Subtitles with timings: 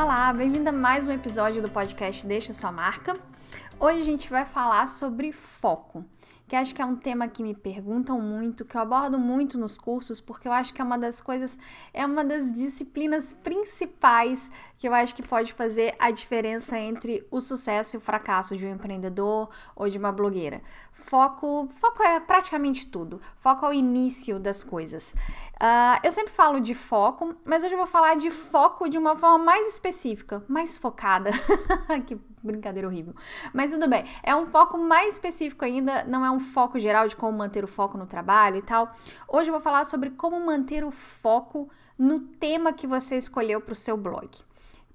[0.00, 3.16] Olá, bem-vinda a mais um episódio do podcast Deixa Sua Marca.
[3.80, 6.04] Hoje a gente vai falar sobre foco
[6.48, 9.76] que acho que é um tema que me perguntam muito, que eu abordo muito nos
[9.76, 11.58] cursos, porque eu acho que é uma das coisas,
[11.92, 17.40] é uma das disciplinas principais que eu acho que pode fazer a diferença entre o
[17.40, 20.62] sucesso e o fracasso de um empreendedor ou de uma blogueira.
[20.92, 23.20] Foco, foco é praticamente tudo.
[23.36, 25.14] Foco é o início das coisas.
[25.54, 29.16] Uh, eu sempre falo de foco, mas hoje eu vou falar de foco de uma
[29.16, 31.30] forma mais específica, mais focada.
[32.06, 33.14] que brincadeira horrível.
[33.52, 37.16] Mas tudo bem, é um foco mais específico ainda, não é um foco geral de
[37.16, 38.94] como manter o foco no trabalho e tal.
[39.26, 43.72] Hoje eu vou falar sobre como manter o foco no tema que você escolheu para
[43.72, 44.28] o seu blog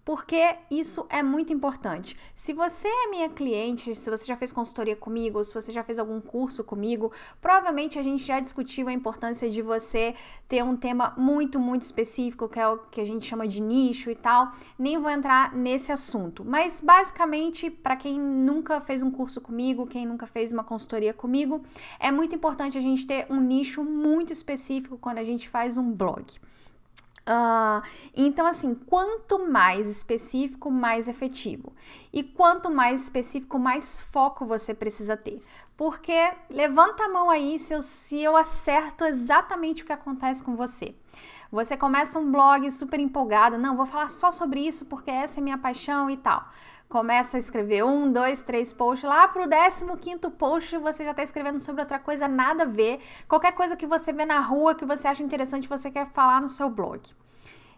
[0.05, 2.17] porque isso é muito importante.
[2.35, 5.97] Se você é minha cliente, se você já fez consultoria comigo, se você já fez
[5.97, 10.13] algum curso comigo, provavelmente a gente já discutiu a importância de você
[10.47, 14.09] ter um tema muito, muito específico, que é o que a gente chama de nicho
[14.09, 14.51] e tal.
[14.77, 20.05] Nem vou entrar nesse assunto, mas basicamente, para quem nunca fez um curso comigo, quem
[20.05, 21.63] nunca fez uma consultoria comigo,
[21.99, 25.91] é muito importante a gente ter um nicho muito específico quando a gente faz um
[25.91, 26.25] blog.
[27.25, 27.81] Uh,
[28.13, 31.73] então, assim, quanto mais específico, mais efetivo.
[32.11, 35.41] E quanto mais específico, mais foco você precisa ter.
[35.77, 40.55] Porque levanta a mão aí se eu, se eu acerto exatamente o que acontece com
[40.55, 40.93] você.
[41.53, 45.43] Você começa um blog super empolgado, não, vou falar só sobre isso porque essa é
[45.43, 46.43] minha paixão e tal.
[46.89, 51.21] Começa a escrever um, dois, três posts, lá pro 15 quinto post você já tá
[51.21, 54.83] escrevendo sobre outra coisa nada a ver, qualquer coisa que você vê na rua que
[54.83, 57.03] você acha interessante você quer falar no seu blog.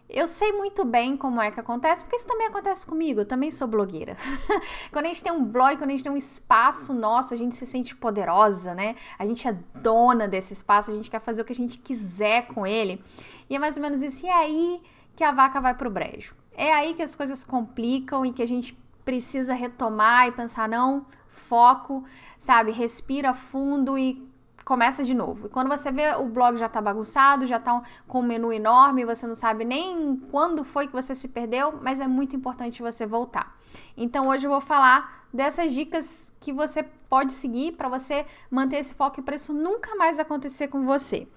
[0.08, 3.50] Eu sei muito bem como é que acontece, porque isso também acontece comigo, eu também
[3.50, 4.16] sou blogueira.
[4.92, 7.56] quando a gente tem um blog, quando a gente tem um espaço nosso, a gente
[7.56, 8.94] se sente poderosa, né?
[9.18, 12.46] A gente é dona desse espaço, a gente quer fazer o que a gente quiser
[12.46, 13.02] com ele.
[13.50, 14.24] E é mais ou menos isso.
[14.24, 14.80] E é aí
[15.16, 16.36] que a vaca vai pro brejo.
[16.52, 21.06] É aí que as coisas complicam e que a gente precisa retomar e pensar, não,
[21.28, 22.04] foco,
[22.38, 22.70] sabe?
[22.70, 24.28] Respira fundo e
[24.66, 25.46] começa de novo.
[25.46, 29.04] E quando você vê o blog já tá bagunçado, já tá com um menu enorme,
[29.04, 33.06] você não sabe nem quando foi que você se perdeu, mas é muito importante você
[33.06, 33.56] voltar.
[33.96, 38.92] Então hoje eu vou falar dessas dicas que você pode seguir para você manter esse
[38.92, 41.28] foco e para isso nunca mais acontecer com você.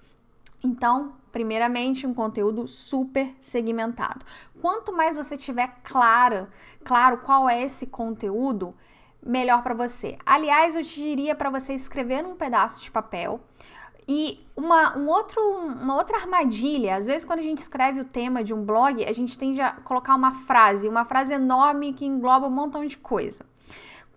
[0.62, 4.26] Então, primeiramente, um conteúdo super segmentado.
[4.60, 6.48] Quanto mais você tiver claro,
[6.82, 8.74] claro qual é esse conteúdo,
[9.24, 10.16] melhor para você.
[10.24, 13.40] Aliás, eu te diria para você escrever num pedaço de papel.
[14.08, 18.42] E uma, um outro, uma outra armadilha, às vezes quando a gente escreve o tema
[18.42, 22.48] de um blog, a gente tende a colocar uma frase, uma frase enorme que engloba
[22.48, 23.44] um montão de coisa.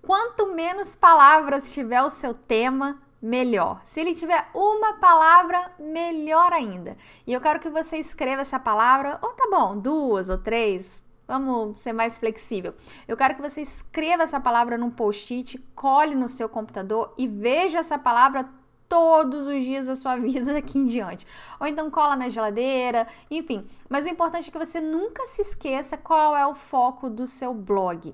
[0.01, 3.81] Quanto menos palavras tiver o seu tema, melhor.
[3.85, 6.97] Se ele tiver uma palavra, melhor ainda.
[7.25, 11.02] E eu quero que você escreva essa palavra, ou tá bom, duas ou três.
[11.27, 12.73] Vamos ser mais flexível.
[13.07, 17.79] Eu quero que você escreva essa palavra num post-it, cole no seu computador e veja
[17.79, 18.49] essa palavra
[18.89, 21.25] todos os dias da sua vida daqui em diante.
[21.59, 23.65] Ou então cola na geladeira, enfim.
[23.89, 27.53] Mas o importante é que você nunca se esqueça qual é o foco do seu
[27.53, 28.13] blog.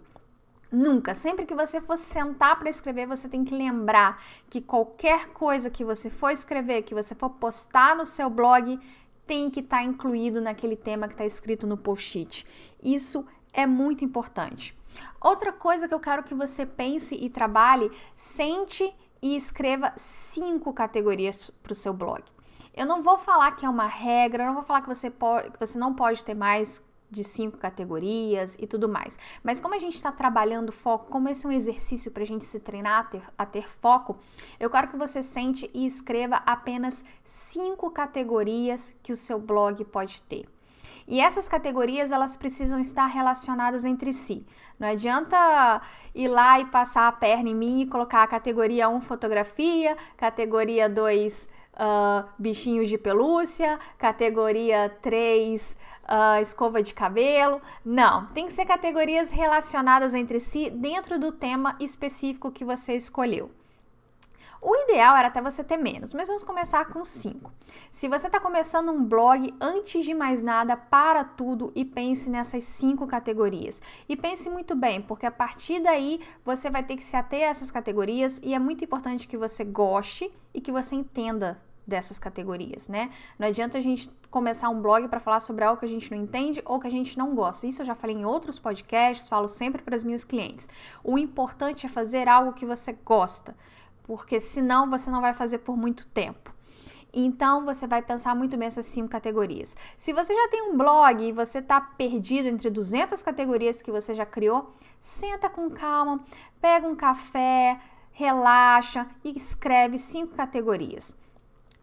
[0.71, 1.15] Nunca.
[1.15, 5.83] Sempre que você for sentar para escrever, você tem que lembrar que qualquer coisa que
[5.83, 8.79] você for escrever, que você for postar no seu blog,
[9.25, 12.47] tem que estar tá incluído naquele tema que está escrito no post-it.
[12.83, 14.77] Isso é muito importante.
[15.21, 21.51] Outra coisa que eu quero que você pense e trabalhe, sente e escreva cinco categorias
[21.61, 22.23] para o seu blog.
[22.73, 25.51] Eu não vou falar que é uma regra, eu não vou falar que você, pode,
[25.51, 26.81] que você não pode ter mais
[27.11, 29.17] de cinco categorias e tudo mais.
[29.43, 32.45] Mas como a gente está trabalhando foco, como esse é um exercício para a gente
[32.45, 34.17] se treinar a ter, a ter foco,
[34.59, 40.21] eu quero que você sente e escreva apenas cinco categorias que o seu blog pode
[40.21, 40.47] ter.
[41.09, 44.45] E essas categorias elas precisam estar relacionadas entre si.
[44.77, 45.81] Não adianta
[46.13, 50.87] ir lá e passar a perna em mim e colocar a categoria 1 fotografia, categoria
[50.87, 57.59] 2 uh, bichinhos de pelúcia, categoria 3 uh, escova de cabelo.
[57.83, 63.49] Não, tem que ser categorias relacionadas entre si dentro do tema específico que você escolheu.
[64.61, 67.51] O ideal era até você ter menos, mas vamos começar com 5.
[67.93, 72.65] Se você está começando um blog, antes de mais nada, para tudo e pense nessas
[72.65, 73.81] cinco categorias.
[74.07, 77.51] E pense muito bem, porque a partir daí você vai ter que se ater a
[77.51, 82.87] essas categorias e é muito importante que você goste e que você entenda dessas categorias,
[82.87, 83.09] né?
[83.39, 86.17] Não adianta a gente começar um blog para falar sobre algo que a gente não
[86.17, 87.65] entende ou que a gente não gosta.
[87.65, 90.67] Isso eu já falei em outros podcasts, falo sempre para as minhas clientes.
[91.03, 93.55] O importante é fazer algo que você gosta
[94.09, 96.51] porque senão você não vai fazer por muito tempo.
[97.13, 99.77] Então você vai pensar muito bem essas cinco categorias.
[99.99, 104.15] Se você já tem um blog e você está perdido entre 200 categorias que você
[104.15, 106.19] já criou, senta com calma,
[106.59, 107.79] pega um café,
[108.11, 111.15] relaxa e escreve cinco categorias.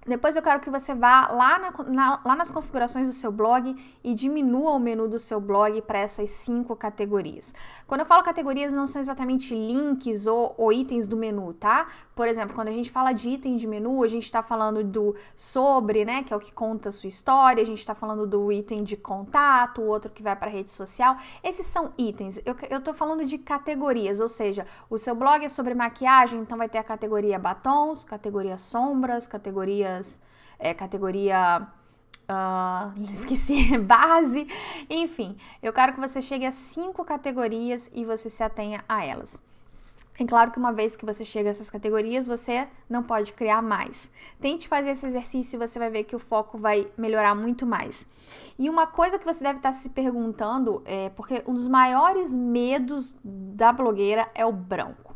[0.06, 3.74] Depois eu quero que você vá lá, na, na, lá nas configurações do seu blog
[4.04, 7.52] e diminua o menu do seu blog para essas cinco categorias.
[7.88, 11.88] Quando eu falo categorias, não são exatamente links ou, ou, itens do menu, tá?
[12.14, 15.16] Por exemplo, quando a gente fala de item de menu, a gente está falando do
[15.34, 16.22] sobre, né?
[16.22, 18.96] Que é o que conta a sua história, a gente está falando do item de
[18.96, 21.16] contato, o outro que vai para rede social.
[21.42, 22.40] Esses são itens.
[22.70, 26.68] Eu, tô falando de categorias, ou seja, o seu blog é sobre maquiagem, então vai
[26.68, 29.95] ter a categoria batons, categoria sombras, categoria
[30.58, 31.66] é, categoria.
[32.28, 34.48] Uh, esqueci, base,
[34.90, 39.40] enfim, eu quero que você chegue a cinco categorias e você se atenha a elas.
[40.19, 43.60] É claro que uma vez que você chega a essas categorias, você não pode criar
[43.60, 44.10] mais.
[44.40, 48.06] Tente fazer esse exercício e você vai ver que o foco vai melhorar muito mais.
[48.58, 53.14] E uma coisa que você deve estar se perguntando é porque um dos maiores medos
[53.22, 55.14] da blogueira é o branco.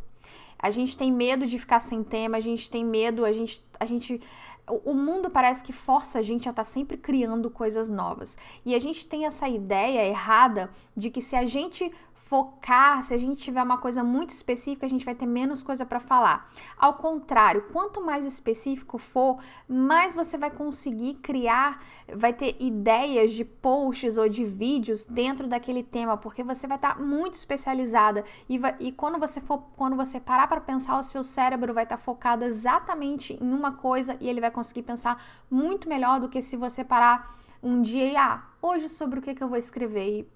[0.58, 3.86] A gente tem medo de ficar sem tema, a gente tem medo, a gente, a
[3.86, 4.20] gente
[4.68, 8.36] o mundo parece que força a gente a estar tá sempre criando coisas novas.
[8.64, 11.92] E a gente tem essa ideia errada de que se a gente
[12.30, 15.84] focar, se a gente tiver uma coisa muito específica, a gente vai ter menos coisa
[15.84, 16.48] para falar.
[16.78, 21.82] Ao contrário, quanto mais específico for, mais você vai conseguir criar,
[22.14, 26.94] vai ter ideias de posts ou de vídeos dentro daquele tema, porque você vai estar
[26.94, 31.02] tá muito especializada e, vai, e quando você for, quando você parar para pensar, o
[31.02, 35.20] seu cérebro vai estar tá focado exatamente em uma coisa e ele vai conseguir pensar
[35.50, 39.34] muito melhor do que se você parar um dia e ah, hoje sobre o que,
[39.34, 40.30] que eu vou escrever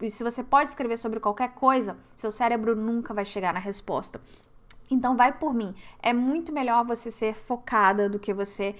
[0.00, 4.20] e se você pode escrever sobre qualquer coisa, seu cérebro nunca vai chegar na resposta.
[4.90, 5.74] Então vai por mim.
[6.02, 8.74] É muito melhor você ser focada do que você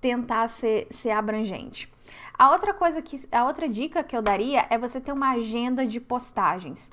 [0.00, 1.92] tentar ser, ser abrangente.
[2.36, 5.86] A outra coisa que a outra dica que eu daria é você ter uma agenda
[5.86, 6.90] de postagens.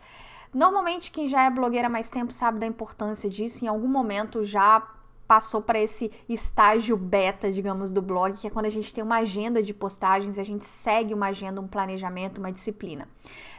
[0.54, 4.44] Normalmente quem já é blogueira há mais tempo sabe da importância disso, em algum momento
[4.44, 4.88] já
[5.30, 9.18] passou para esse estágio beta, digamos, do blog, que é quando a gente tem uma
[9.18, 13.08] agenda de postagens e a gente segue uma agenda, um planejamento, uma disciplina.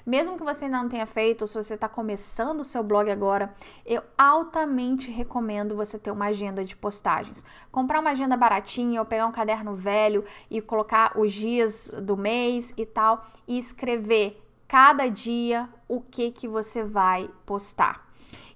[0.04, 3.08] Mesmo que você ainda não tenha feito, ou se você está começando o seu blog
[3.08, 3.54] agora,
[3.86, 7.44] eu altamente recomendo você ter uma agenda de postagens.
[7.70, 12.74] Comprar uma agenda baratinha ou pegar um caderno velho e colocar os dias do mês
[12.76, 18.10] e tal e escrever cada dia o que que você vai postar.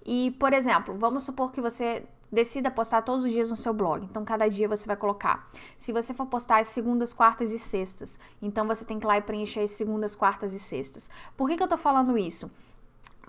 [0.04, 4.04] E, por exemplo, vamos supor que você decida postar todos os dias no seu blog.
[4.04, 5.48] Então, cada dia você vai colocar.
[5.78, 9.16] Se você for postar as segundas, quartas e sextas, então você tem que ir lá
[9.16, 11.08] e preencher as segundas, quartas e sextas.
[11.36, 12.50] Por que, que eu tô falando isso?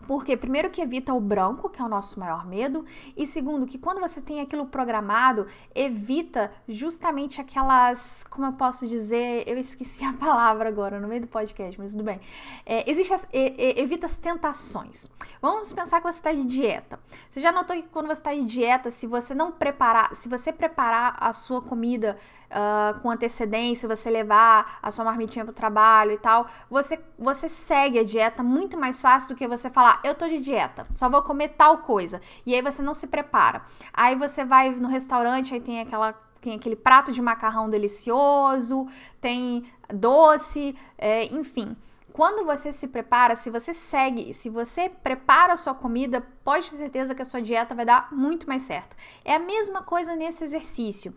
[0.07, 2.85] Porque, primeiro, que evita o branco, que é o nosso maior medo,
[3.17, 8.23] e segundo, que quando você tem aquilo programado, evita justamente aquelas.
[8.29, 9.43] Como eu posso dizer?
[9.47, 12.19] Eu esqueci a palavra agora no meio do podcast, mas tudo bem.
[12.65, 15.09] É, existe as, evita as tentações.
[15.41, 16.99] Vamos pensar que você está de dieta.
[17.29, 20.51] Você já notou que quando você está de dieta, se você não preparar, se você
[20.51, 22.17] preparar a sua comida
[22.49, 27.49] uh, com antecedência, você levar a sua marmitinha para o trabalho e tal, você, você
[27.49, 31.09] segue a dieta muito mais fácil do que você falar, eu tô de dieta, só
[31.09, 32.21] vou comer tal coisa.
[32.45, 33.63] E aí você não se prepara.
[33.93, 38.87] Aí você vai no restaurante, aí tem aquela tem aquele prato de macarrão delicioso,
[39.19, 41.75] tem doce, é, enfim.
[42.13, 46.77] Quando você se prepara, se você segue, se você prepara a sua comida, pode ter
[46.77, 48.95] certeza que a sua dieta vai dar muito mais certo.
[49.25, 51.13] É a mesma coisa nesse exercício.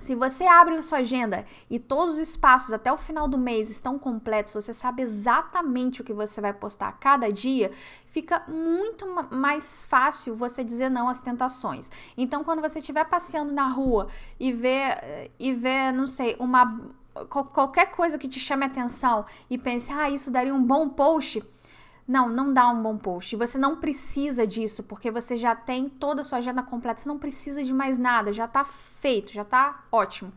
[0.00, 3.68] Se você abre a sua agenda e todos os espaços até o final do mês
[3.68, 7.70] estão completos, você sabe exatamente o que você vai postar cada dia,
[8.06, 11.92] fica muito mais fácil você dizer não às tentações.
[12.16, 16.80] Então, quando você estiver passeando na rua e ver, e ver não sei, uma
[17.28, 21.42] qualquer coisa que te chame atenção e pense, ah, isso daria um bom post
[22.10, 23.36] não, não dá um bom post.
[23.36, 27.00] Você não precisa disso, porque você já tem toda a sua agenda completa.
[27.00, 30.32] Você não precisa de mais nada, já tá feito, já tá ótimo.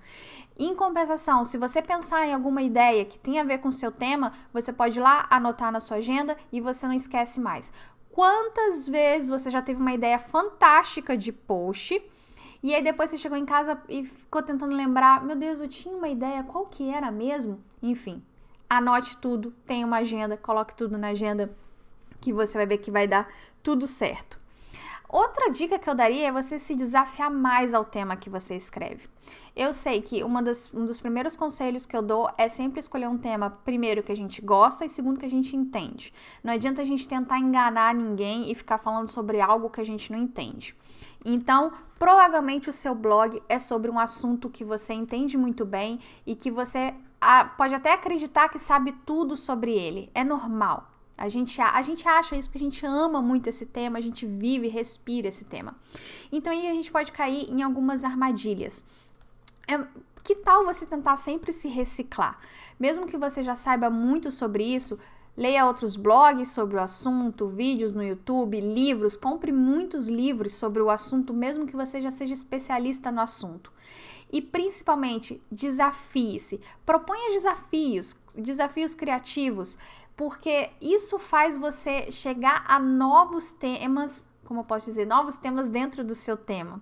[0.57, 3.91] Em compensação, se você pensar em alguma ideia que tem a ver com o seu
[3.91, 7.73] tema, você pode ir lá anotar na sua agenda e você não esquece mais.
[8.11, 11.99] Quantas vezes você já teve uma ideia fantástica de post
[12.61, 15.97] E aí depois você chegou em casa e ficou tentando lembrar, meu Deus, eu tinha
[15.97, 17.63] uma ideia, qual que era mesmo?
[17.81, 18.23] Enfim,
[18.69, 21.62] anote tudo, tenha uma agenda, coloque tudo na agenda
[22.23, 23.27] que você vai ver que vai dar
[23.61, 24.39] tudo certo.
[25.09, 29.07] Outra dica que eu daria é você se desafiar mais ao tema que você escreve.
[29.55, 33.17] Eu sei que das, um dos primeiros conselhos que eu dou é sempre escolher um
[33.17, 36.11] tema, primeiro, que a gente gosta e segundo, que a gente entende.
[36.43, 40.11] Não adianta a gente tentar enganar ninguém e ficar falando sobre algo que a gente
[40.11, 40.75] não entende.
[41.23, 46.35] Então, provavelmente o seu blog é sobre um assunto que você entende muito bem e
[46.35, 50.09] que você ah, pode até acreditar que sabe tudo sobre ele.
[50.15, 50.92] É normal.
[51.23, 54.25] A gente, a gente acha isso porque a gente ama muito esse tema, a gente
[54.25, 55.73] vive, respira esse tema.
[56.29, 58.83] Então aí a gente pode cair em algumas armadilhas.
[59.65, 59.79] É,
[60.21, 62.37] que tal você tentar sempre se reciclar?
[62.77, 64.99] Mesmo que você já saiba muito sobre isso,
[65.37, 70.89] leia outros blogs sobre o assunto, vídeos no YouTube, livros, compre muitos livros sobre o
[70.89, 73.71] assunto, mesmo que você já seja especialista no assunto.
[74.33, 76.59] E principalmente, desafie-se.
[76.85, 79.77] Proponha desafios, desafios criativos
[80.15, 86.03] porque isso faz você chegar a novos temas, como eu posso dizer, novos temas dentro
[86.03, 86.81] do seu tema.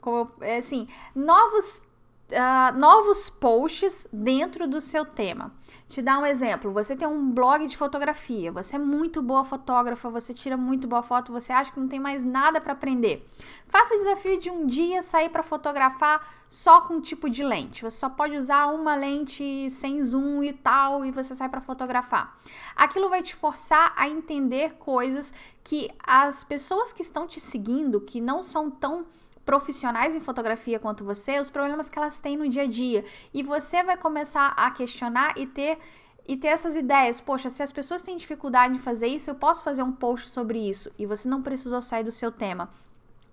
[0.00, 1.84] Como, assim, novos
[2.32, 5.52] uh, novos posts dentro do seu tema.
[5.88, 10.10] Te dar um exemplo: você tem um blog de fotografia, você é muito boa fotógrafa,
[10.10, 13.28] você tira muito boa foto, você acha que não tem mais nada para aprender.
[13.66, 17.82] Faça o desafio de um dia sair para fotografar só com um tipo de lente.
[17.82, 22.36] Você só pode usar uma lente sem zoom e tal, e você sai para fotografar.
[22.74, 28.20] Aquilo vai te forçar a entender coisas que as pessoas que estão te seguindo, que
[28.20, 29.06] não são tão
[29.44, 33.04] profissionais em fotografia quanto você, os problemas que elas têm no dia a dia.
[33.32, 35.78] E você vai começar a questionar e ter
[36.26, 37.20] e ter essas ideias.
[37.20, 40.58] Poxa, se as pessoas têm dificuldade em fazer isso, eu posso fazer um post sobre
[40.58, 40.92] isso.
[40.98, 42.70] E você não precisou sair do seu tema.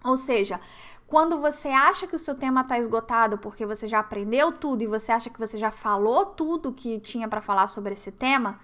[0.03, 0.59] Ou seja,
[1.05, 4.87] quando você acha que o seu tema está esgotado porque você já aprendeu tudo e
[4.87, 8.59] você acha que você já falou tudo que tinha para falar sobre esse tema,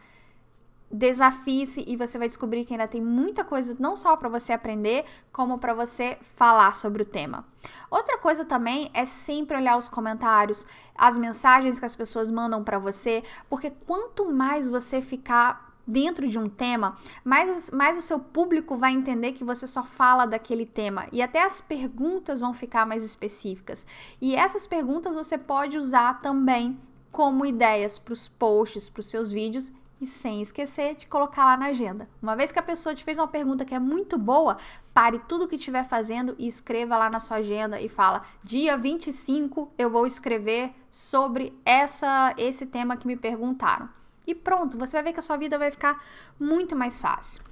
[0.92, 5.06] desafie-se e você vai descobrir que ainda tem muita coisa não só para você aprender,
[5.32, 7.46] como para você falar sobre o tema.
[7.90, 12.80] Outra coisa também é sempre olhar os comentários, as mensagens que as pessoas mandam para
[12.80, 18.76] você, porque quanto mais você ficar dentro de um tema, mais, mais o seu público
[18.76, 23.04] vai entender que você só fala daquele tema e até as perguntas vão ficar mais
[23.04, 23.86] específicas.
[24.20, 26.78] E essas perguntas você pode usar também
[27.12, 29.72] como ideias para os posts, para os seus vídeos
[30.06, 32.08] e sem esquecer de colocar lá na agenda.
[32.22, 34.58] Uma vez que a pessoa te fez uma pergunta que é muito boa,
[34.94, 39.74] pare tudo que estiver fazendo e escreva lá na sua agenda e fala: "Dia 25
[39.78, 43.90] eu vou escrever sobre essa esse tema que me perguntaram".
[44.28, 46.04] E pronto, você vai ver que a sua vida vai ficar
[46.40, 47.44] muito mais fácil.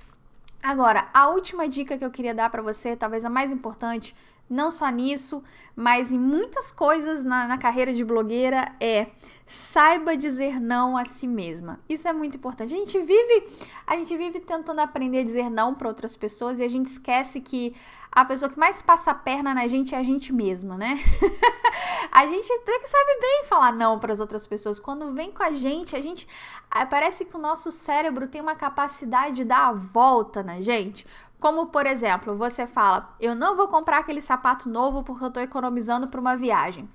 [0.61, 4.15] Agora, a última dica que eu queria dar para você, talvez a mais importante,
[4.49, 5.43] não só nisso,
[5.75, 9.07] mas em muitas coisas na, na, carreira de blogueira é
[9.47, 11.79] saiba dizer não a si mesma.
[11.89, 12.73] Isso é muito importante.
[12.73, 13.47] A gente vive,
[13.87, 17.41] a gente vive tentando aprender a dizer não para outras pessoas e a gente esquece
[17.41, 17.75] que
[18.11, 20.99] a pessoa que mais passa a perna na gente é a gente mesma, né?
[22.11, 24.79] a gente até que sabe bem falar não para as outras pessoas.
[24.79, 26.27] Quando vem com a gente, a gente
[26.91, 31.07] parece que o nosso cérebro tem uma capacidade de dar a volta na gente.
[31.43, 35.43] Como, por exemplo, você fala: Eu não vou comprar aquele sapato novo porque eu estou
[35.43, 36.87] economizando para uma viagem.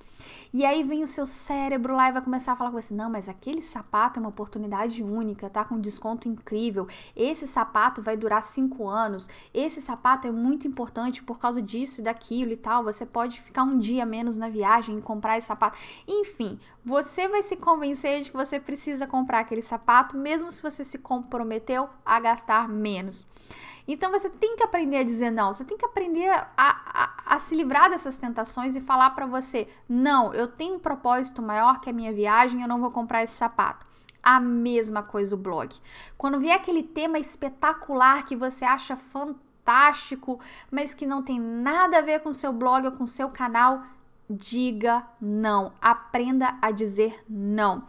[0.54, 3.10] E aí vem o seu cérebro lá e vai começar a falar com você: não,
[3.10, 6.88] mas aquele sapato é uma oportunidade única, tá com desconto incrível.
[7.14, 9.28] Esse sapato vai durar cinco anos.
[9.52, 12.82] Esse sapato é muito importante por causa disso e daquilo e tal.
[12.84, 15.76] Você pode ficar um dia menos na viagem e comprar esse sapato.
[16.08, 20.82] Enfim, você vai se convencer de que você precisa comprar aquele sapato, mesmo se você
[20.84, 23.26] se comprometeu a gastar menos.
[23.88, 27.40] Então você tem que aprender a dizer não, você tem que aprender a, a, a
[27.40, 31.88] se livrar dessas tentações e falar para você: não, eu tenho um propósito maior que
[31.88, 33.86] a minha viagem, eu não vou comprar esse sapato.
[34.22, 35.74] A mesma coisa o blog.
[36.18, 40.38] Quando vier aquele tema espetacular que você acha fantástico,
[40.70, 43.84] mas que não tem nada a ver com seu blog ou com seu canal,
[44.28, 45.72] diga não.
[45.80, 47.84] Aprenda a dizer não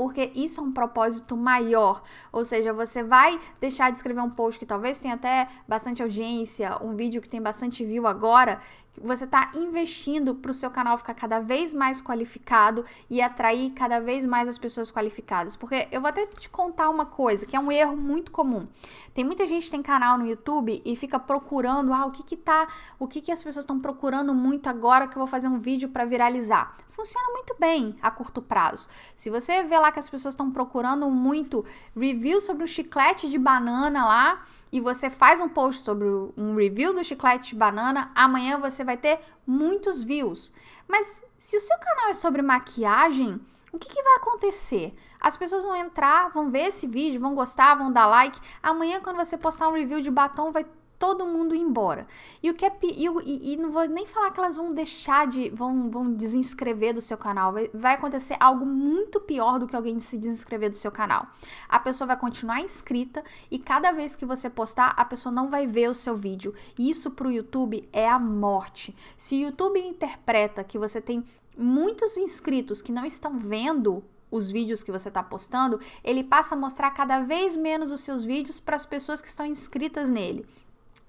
[0.00, 2.02] porque isso é um propósito maior.
[2.32, 6.82] Ou seja, você vai deixar de escrever um post que talvez tenha até bastante audiência,
[6.82, 8.62] um vídeo que tem bastante view agora,
[8.98, 14.00] você está investindo para o seu canal ficar cada vez mais qualificado e atrair cada
[14.00, 15.56] vez mais as pessoas qualificadas.
[15.56, 18.66] Porque eu vou até te contar uma coisa que é um erro muito comum.
[19.14, 22.36] Tem muita gente que tem canal no YouTube e fica procurando, ah, o que que
[22.36, 22.68] tá,
[22.98, 25.88] o que que as pessoas estão procurando muito agora que eu vou fazer um vídeo
[25.88, 26.76] para viralizar.
[26.88, 28.88] Funciona muito bem a curto prazo.
[29.14, 31.64] Se você vê lá que as pessoas estão procurando muito
[31.96, 36.94] review sobre o chiclete de banana lá, e você faz um post sobre um review
[36.94, 40.52] do chiclete de banana, amanhã você vai ter muitos views.
[40.86, 43.40] Mas se o seu canal é sobre maquiagem,
[43.72, 44.94] o que, que, vai acontecer?
[45.20, 48.40] As pessoas vão entrar, vão ver esse vídeo, vão gostar, vão dar like.
[48.62, 50.66] Amanhã, quando você postar um review de batom, vai
[51.00, 52.06] todo mundo embora.
[52.42, 55.26] E o que é e, e, e, não vou nem falar que elas vão deixar
[55.26, 57.54] de vão, vão desinscrever do seu canal.
[57.54, 61.26] Vai, vai acontecer algo muito pior do que alguém se desinscrever do seu canal.
[61.66, 65.66] A pessoa vai continuar inscrita e cada vez que você postar, a pessoa não vai
[65.66, 66.54] ver o seu vídeo.
[66.78, 68.94] E isso para o YouTube é a morte.
[69.16, 71.24] Se o YouTube interpreta que você tem
[71.56, 76.58] muitos inscritos que não estão vendo os vídeos que você está postando, ele passa a
[76.58, 80.46] mostrar cada vez menos os seus vídeos para as pessoas que estão inscritas nele.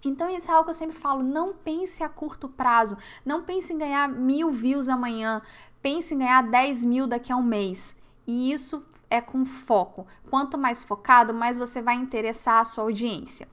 [0.03, 3.74] Então, isso é algo que eu sempre falo: não pense a curto prazo, não pense
[3.74, 5.41] em ganhar mil views amanhã,
[5.81, 7.96] pense em ganhar 10 mil daqui a um mês.
[8.25, 10.08] E isso é com foco.
[10.29, 13.48] Quanto mais focado, mais você vai interessar a sua audiência.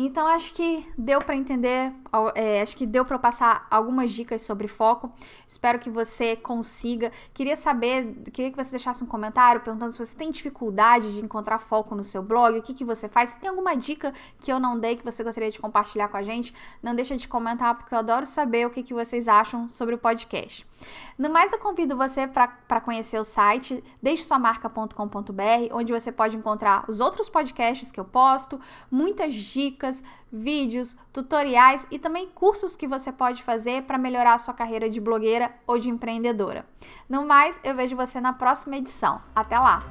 [0.00, 1.92] Então acho que deu para entender,
[2.36, 5.12] é, acho que deu para passar algumas dicas sobre foco.
[5.44, 7.10] Espero que você consiga.
[7.34, 11.58] Queria saber, queria que você deixasse um comentário perguntando se você tem dificuldade de encontrar
[11.58, 13.30] foco no seu blog, o que, que você faz.
[13.30, 16.22] Se tem alguma dica que eu não dei que você gostaria de compartilhar com a
[16.22, 19.96] gente, não deixa de comentar porque eu adoro saber o que, que vocês acham sobre
[19.96, 20.64] o podcast.
[21.18, 27.00] No mais, eu convido você para conhecer o site deixesuamarca.com.br, onde você pode encontrar os
[27.00, 29.34] outros podcasts que eu posto, muitas
[29.88, 34.88] dicas, vídeos, tutoriais e também cursos que você pode fazer para melhorar a sua carreira
[34.88, 36.66] de blogueira ou de empreendedora.
[37.08, 39.20] No mais, eu vejo você na próxima edição.
[39.34, 39.82] Até lá!